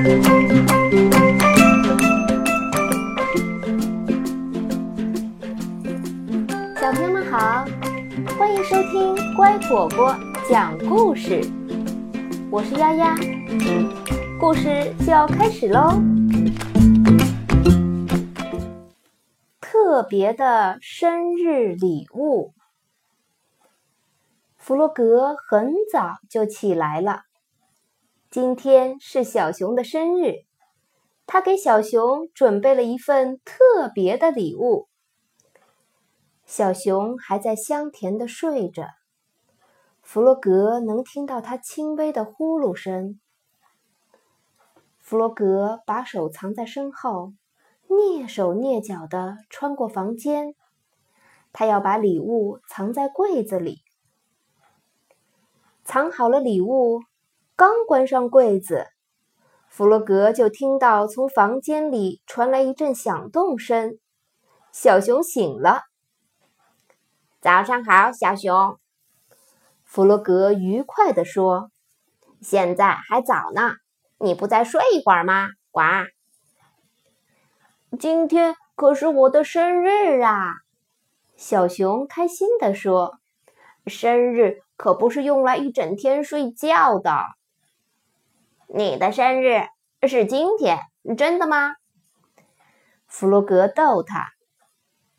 [0.00, 0.06] 小
[6.92, 7.66] 朋友们好，
[8.38, 10.16] 欢迎收听乖果果
[10.48, 11.42] 讲故事。
[12.50, 13.14] 我是丫丫，
[14.40, 16.00] 故事就要开始喽。
[19.60, 22.54] 特别的生日礼物。
[24.56, 27.24] 弗洛格很早就起来了。
[28.30, 30.44] 今天是小熊的生日，
[31.26, 34.86] 他给小熊准备了一份特别的礼物。
[36.46, 38.84] 小熊还在香甜的睡着，
[40.00, 43.18] 弗洛格能听到他轻微的呼噜声。
[45.00, 47.32] 弗洛格把手藏在身后，
[47.88, 50.54] 蹑手蹑脚地穿过房间，
[51.52, 53.80] 他要把礼物藏在柜子里。
[55.82, 57.00] 藏好了礼物，
[57.60, 58.86] 刚关上柜子，
[59.68, 63.98] 弗洛格就听到从房间里传来一阵响动声。
[64.72, 65.82] 小熊醒了。
[67.42, 68.78] 早上好，小熊。
[69.84, 71.70] 弗洛格愉快地说
[72.40, 73.72] ：“现在还早呢，
[74.16, 75.82] 你不再睡一会儿吗？”呱。
[77.98, 80.54] 今天可是我的生日啊！
[81.36, 83.18] 小熊开心地说
[83.86, 87.12] ：“生日。”可不是用来一整天睡觉的。
[88.72, 89.64] 你的生日
[90.06, 90.78] 是今天，
[91.18, 91.74] 真的吗？
[93.08, 94.28] 弗洛格逗他。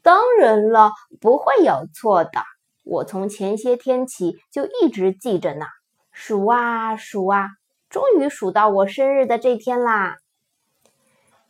[0.00, 2.30] 当然了，不会有错的。
[2.84, 5.66] 我从前些天起就一直记着呢，
[6.12, 7.48] 数啊数啊，
[7.90, 10.18] 终于数到我生日的这天啦。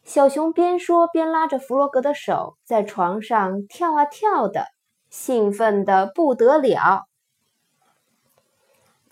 [0.03, 4.65] 小熊边说边拉着弗洛格的手，在床上跳啊跳的，
[5.11, 7.07] 兴奋的不得了。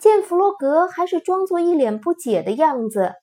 [0.01, 3.13] 见弗洛格还是装作一脸不解的样子，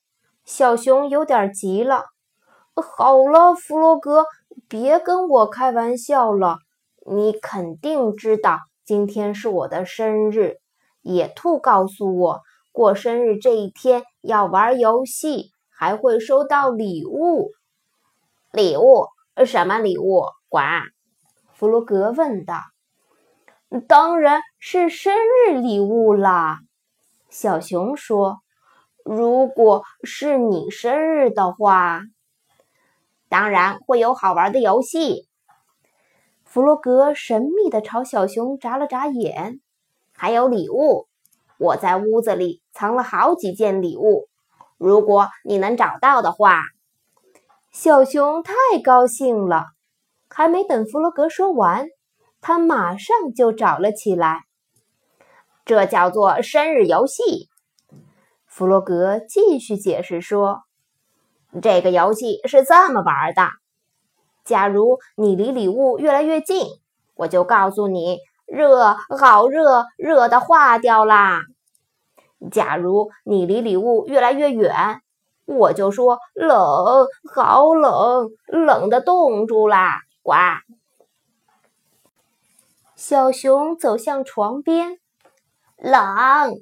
[0.45, 2.05] 小熊有点急了。
[2.73, 4.27] 好了，弗洛格，
[4.69, 6.59] 别跟我开玩笑了。
[7.05, 10.59] 你肯定知道今天是我的生日。
[11.01, 12.41] 野兔告诉我，
[12.71, 17.51] 过生日这一天要玩游戏，还会收到礼物。
[18.53, 19.07] 礼物？
[19.45, 20.27] 什么礼物？
[20.47, 20.59] 呱！
[21.51, 22.55] 弗洛格问道。
[23.85, 25.13] 当然是生
[25.45, 26.61] 日礼物啦。
[27.29, 28.39] 小熊说
[29.05, 32.01] ：“如果是你生日的话，
[33.29, 35.27] 当然会有好玩的游戏。”
[36.43, 39.59] 弗洛格神秘地朝小熊眨了眨眼。
[40.11, 41.07] 还有礼物，
[41.59, 44.27] 我在屋子里藏了好几件礼物。
[44.77, 46.63] 如果你能找到的话，
[47.71, 48.53] 小熊太
[48.83, 49.67] 高兴了。
[50.27, 51.87] 还没等弗洛格说完，
[52.41, 54.41] 他马上就找了起来。
[55.69, 57.47] 这叫做生日游戏。
[58.47, 60.63] 弗洛格继续解释说
[61.61, 63.51] ：“这个游戏是这么玩的：
[64.43, 66.65] 假如你离礼物越来越近，
[67.13, 71.41] 我就告诉你热，好热，热的化掉啦；
[72.49, 75.03] 假如你离礼物越来越远，
[75.45, 80.33] 我就说冷，好冷，冷的冻住啦。”呱。
[82.95, 84.97] 小熊走向床边。
[85.81, 86.59] 冷，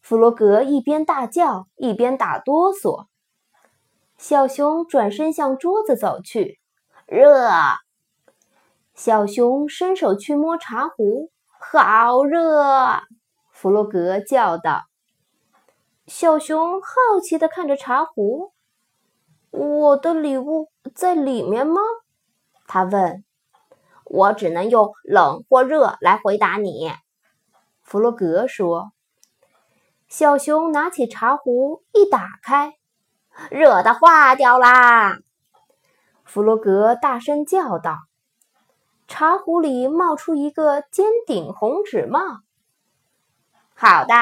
[0.00, 3.06] 弗洛格一边大叫一边打哆嗦。
[4.16, 6.58] 小熊转身向桌子走去。
[7.06, 7.50] 热，
[8.94, 11.30] 小熊伸手去摸茶壶。
[11.60, 13.00] 好热，
[13.50, 14.84] 弗洛格叫道。
[16.06, 18.54] 小熊好奇地看着茶壶。
[19.50, 21.80] 我的礼物在里面吗？
[22.66, 23.24] 他问。
[24.06, 26.90] 我只能用冷或热来回答你。
[27.88, 28.92] 弗洛格说
[30.08, 32.74] ：“小熊拿起茶壶一打开，
[33.50, 35.20] 热的化掉啦！”
[36.22, 37.96] 弗洛格大声叫道
[39.08, 42.20] ：“茶壶里冒出一个尖顶红纸帽。”
[43.72, 44.12] 好的，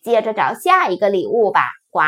[0.00, 2.00] 接着找下一个礼物吧，呱！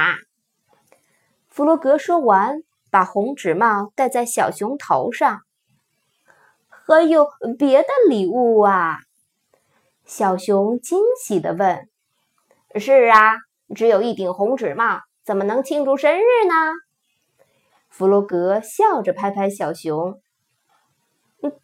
[1.50, 5.42] 弗洛格说完，把红纸帽戴在小熊头上。
[6.70, 7.28] 还有
[7.58, 9.00] 别的礼物啊？
[10.06, 11.88] 小熊惊喜地问
[12.76, 13.36] ：“是啊，
[13.74, 16.54] 只有一顶红纸帽，怎么能庆祝生日呢？”
[17.88, 20.20] 弗洛格笑着拍拍小熊：“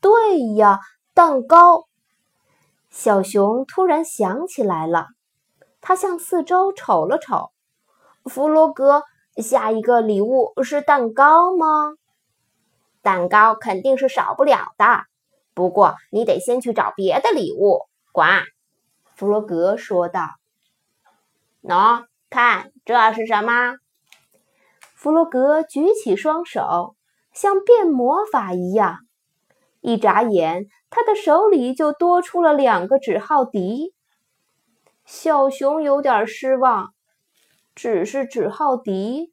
[0.01, 0.79] 对呀，
[1.13, 1.85] 蛋糕。”
[2.89, 5.09] 小熊突然想起来了，
[5.83, 7.51] 他向四周瞅了瞅
[8.25, 9.03] ：“弗洛格，
[9.37, 11.93] 下一个礼物是蛋糕吗
[13.03, 15.03] ？”“蛋糕肯定是少不了的，
[15.53, 18.23] 不过你得先去找别的礼物。”呱，
[19.15, 20.23] 弗洛格说道
[21.63, 23.77] ：“喏，看这是什么？”
[24.95, 26.97] 弗洛格举起双手，
[27.33, 28.99] 像变魔法一样，
[29.81, 33.95] 一眨眼，他的手里就多出了两个纸号笛。
[35.05, 36.93] 小熊有点失望，
[37.75, 39.33] 只是纸号笛，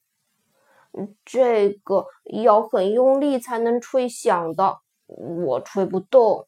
[1.25, 2.05] 这个
[2.43, 4.77] 要很用力才能吹响的，
[5.07, 6.47] 我吹不动。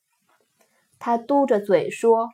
[1.00, 2.30] 他嘟着嘴说：“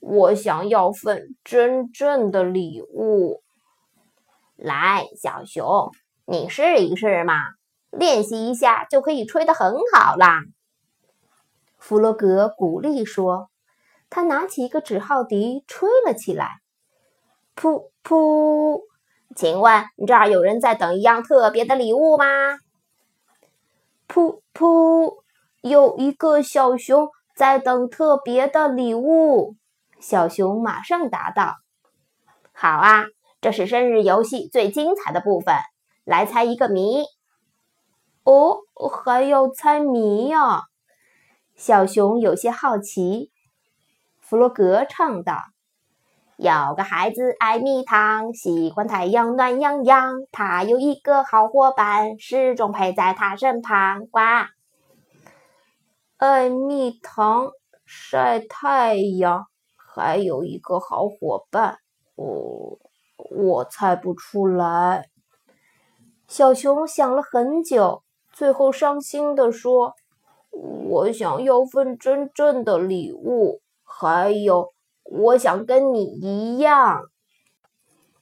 [0.00, 3.42] 我想要份真正的礼物。”
[4.56, 5.90] 来，小熊。
[6.24, 7.34] 你试一试嘛，
[7.90, 10.42] 练习一下就可以吹得很好啦。
[11.78, 13.50] 弗洛格鼓励说
[14.08, 16.60] ：“他拿起一个纸号笛，吹了起来。
[17.56, 18.82] 噗噗，
[19.34, 22.24] 请问这儿有人在等一样特别的礼物吗？”
[24.06, 25.22] 噗噗，
[25.60, 29.56] 有一个小熊在等特别的礼物。
[29.98, 31.56] 小熊马上答道
[32.52, 33.04] ：“好啊，
[33.40, 35.54] 这是生日游戏最精彩的部分。”
[36.04, 37.04] 来猜一个谜
[38.24, 38.58] 哦，
[38.90, 40.62] 还要猜谜呀？
[41.54, 43.30] 小熊有些好奇。
[44.20, 45.36] 弗洛格唱道
[46.36, 50.14] ：“有个孩子爱蜜糖，喜欢太阳暖洋洋。
[50.32, 54.20] 他有一个好伙伴，始终陪在他身旁。”呱！
[56.24, 57.50] 爱蜜糖，
[57.84, 61.78] 晒太阳，还有一个好伙伴。
[62.14, 62.78] 我，
[63.16, 65.08] 我猜不出来。
[66.28, 69.94] 小熊想了很久，最后伤心地说
[70.54, 74.72] ：“我想要份真正的礼物，还有，
[75.02, 77.02] 我想跟你一样。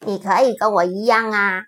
[0.06, 1.64] 你可以跟我一样啊！”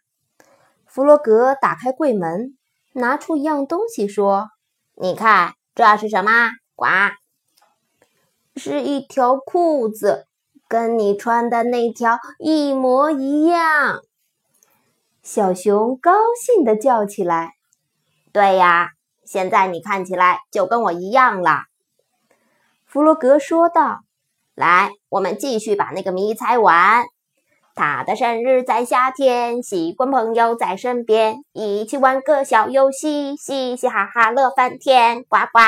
[0.89, 2.57] 弗洛格打开柜门，
[2.95, 4.49] 拿出一样东西，说
[4.97, 6.51] ：“你看，这是什么？
[6.75, 6.87] 呱，
[8.57, 10.27] 是一条裤子，
[10.69, 14.01] 跟你穿的那条一模一样。”
[15.23, 17.53] 小熊高兴地叫起来
[18.33, 18.91] ：“对呀，
[19.25, 21.63] 现在你看起来就跟我一样了。”
[22.85, 24.01] 弗洛格说道
[24.55, 27.05] ：“来，我们继续把那个谜猜完。
[27.75, 35.59] 他的生日在夏天，喜欢朋友在身边，一起玩个小游戏，嘻嘻哈哈乐翻天。”呱呱！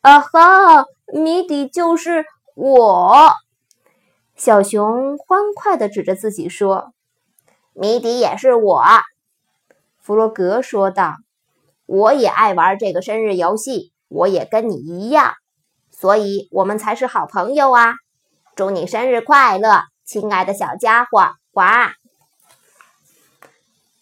[0.00, 2.24] 啊哈，谜底就是
[2.54, 3.32] 我！
[4.34, 6.92] 小熊欢快地指着自己说。
[7.74, 8.82] 谜底也是我，
[10.00, 11.16] 弗洛格说道
[11.84, 15.34] ：“我也爱玩这个生日游戏，我也跟你一样，
[15.90, 17.94] 所以我们才是好朋友啊！
[18.54, 21.62] 祝你生日快乐，亲爱的小家伙！”呱！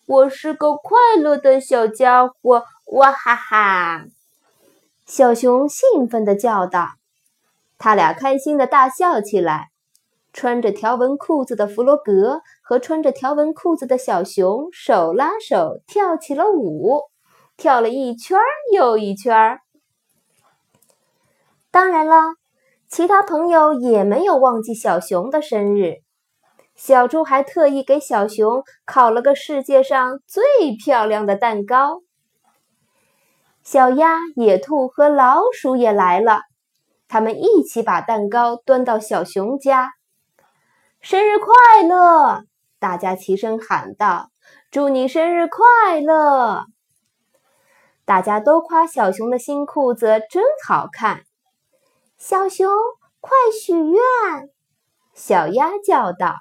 [0.07, 2.65] 我是个快乐的小家伙！
[2.93, 4.05] 哇哈哈！
[5.07, 6.91] 小熊兴奋地叫道。
[7.79, 9.71] 他俩开心地大笑起来。
[10.35, 17.03] 穿着条纹裤子的弗洛格和穿着条纹裤子的小熊手拉手跳起了舞，
[17.57, 18.37] 跳了一圈
[18.73, 19.61] 又一圈。
[21.71, 22.35] 当然了，
[22.95, 25.95] 其他朋友也没有忘记小熊的生日。
[26.77, 30.45] 小猪还特意给小熊烤了个世界上最
[30.79, 32.03] 漂亮的蛋糕。
[33.65, 36.43] 小鸭、野兔和老鼠也来了，
[37.09, 39.91] 他们一起把蛋糕端到小熊家。
[41.01, 42.45] 生日快乐！
[42.79, 44.29] 大家齐声喊道
[44.71, 46.67] ：“祝你生日快乐！”
[48.07, 51.25] 大家都夸小熊的新裤子真好看。
[52.27, 52.71] 小熊，
[53.21, 54.01] 快许愿！
[55.13, 56.37] 小鸭叫道。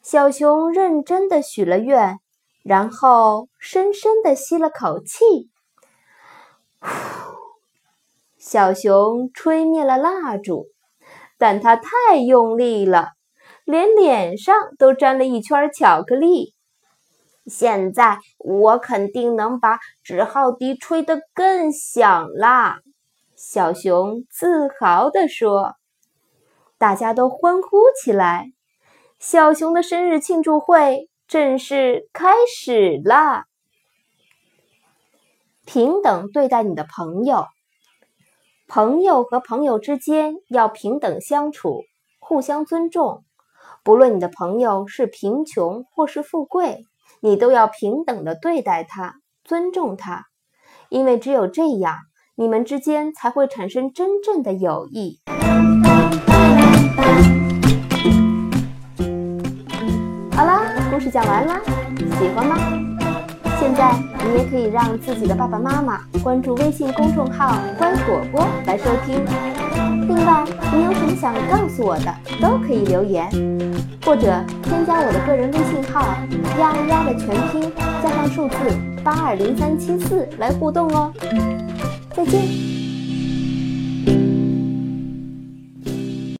[0.00, 2.18] 小熊认真的许了愿，
[2.62, 5.50] 然后深深的吸了口气。
[8.38, 10.68] 小熊吹灭了蜡烛，
[11.36, 13.10] 但它太用力了。
[13.66, 16.54] 连脸上都沾了一圈巧克力。
[17.44, 22.78] 现在我肯定能把纸号笛吹得更响啦！
[23.46, 25.74] 小熊自豪地说。
[26.78, 28.52] 大家都欢呼起来。
[29.18, 33.44] 小熊的生日庆祝会正式开始啦！
[35.66, 37.46] 平等对待你的朋友，
[38.66, 41.82] 朋友和朋友之间要平等相处，
[42.18, 43.24] 互相尊重。
[43.82, 46.86] 不论你的朋友是贫穷或是富贵，
[47.20, 50.24] 你都要平等的对待他，尊重他，
[50.88, 51.98] 因为只有这样，
[52.36, 55.20] 你们之间才会产生真正的友谊。
[60.32, 61.60] 好啦，故事讲完啦，
[62.18, 62.56] 喜欢吗？
[63.60, 63.92] 现在
[64.26, 69.24] 你也可以让自己的爸爸妈妈关注微信公众号“乖果果”来收听。
[70.08, 72.12] 另外，你有什么想告诉我的，
[72.42, 73.30] 都可以留言。
[74.04, 76.04] 或者添加我的个人微信号
[76.58, 77.72] “丫丫”的全拼
[78.02, 78.56] 加上数字
[79.04, 81.12] 八二零三七四来互动哦。
[82.14, 82.73] 再见。